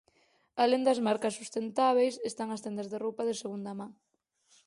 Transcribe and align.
Alén 0.63 0.85
das 0.87 1.03
marcas 1.07 1.37
sustentábeis, 1.39 2.13
están 2.29 2.49
as 2.51 2.63
tendas 2.65 2.87
de 2.91 3.01
roupa 3.05 3.23
de 3.27 3.39
segunda 3.43 3.71
man. 3.79 3.91